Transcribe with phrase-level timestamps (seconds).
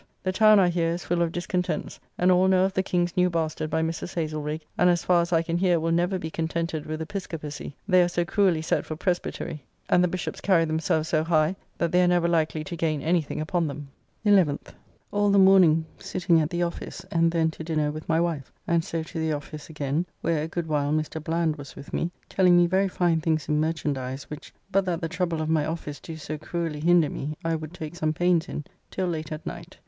[0.23, 3.29] The town, I hear, is full of discontents, and all know of the King's new
[3.29, 4.15] bastard by Mrs.
[4.15, 8.01] Haslerigge, and as far as I can hear will never be contented with Episcopacy, they
[8.01, 12.01] are so cruelly set for Presbytery, and the Bishopps carry themselves so high, that they
[12.01, 13.89] are never likely to gain anything upon them.
[14.25, 14.73] 11th.
[15.11, 18.83] All the morning sitting at the office, and then to dinner with my wife, and
[18.83, 21.23] so to the office again (where a good while Mr.
[21.23, 25.07] Bland was with me, telling me very fine things in merchandize, which, but that the
[25.07, 28.63] trouble of my office do so cruelly hinder me, I would take some pains in)
[28.89, 29.77] till late at night.